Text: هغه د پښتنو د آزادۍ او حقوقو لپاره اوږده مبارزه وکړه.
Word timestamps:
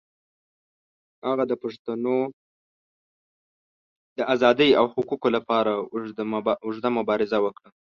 هغه 1.27 1.43
د 1.51 1.53
پښتنو 1.63 2.17
د 4.17 4.19
آزادۍ 4.33 4.69
او 4.79 4.85
حقوقو 4.93 5.27
لپاره 5.37 5.71
اوږده 6.67 6.89
مبارزه 6.99 7.37
وکړه. 7.41 7.69